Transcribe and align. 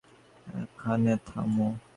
এখানে 0.61 1.11
থামো। 1.27 1.67